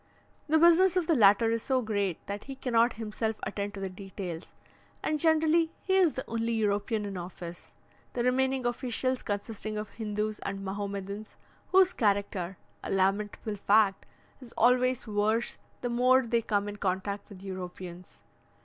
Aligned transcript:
The 0.47 0.57
business 0.57 0.97
of 0.97 1.05
the 1.05 1.13
latter 1.15 1.51
is 1.51 1.61
so 1.61 1.83
great, 1.83 2.25
that 2.25 2.45
he 2.45 2.55
cannot 2.55 2.93
himself 2.93 3.35
attend 3.43 3.75
to 3.75 3.79
the 3.79 3.87
details, 3.87 4.47
and 5.03 5.19
generally 5.19 5.69
he 5.83 5.93
is 5.93 6.15
the 6.15 6.27
only 6.27 6.53
European 6.53 7.05
in 7.05 7.17
office, 7.17 7.75
the 8.13 8.23
remaining 8.23 8.65
officials 8.65 9.21
consisting 9.21 9.77
of 9.77 9.89
Hindoos 9.99 10.39
and 10.39 10.65
Mahomedans, 10.65 11.35
whose 11.71 11.93
character 11.93 12.57
a 12.83 12.89
lamentable 12.89 13.57
fact 13.57 14.07
is 14.41 14.53
always 14.57 15.05
worse 15.05 15.59
the 15.81 15.89
more 15.89 16.25
they 16.25 16.41
come 16.41 16.67
in 16.67 16.77
contact 16.77 17.29
with 17.29 17.43
Europeans. 17.43 18.23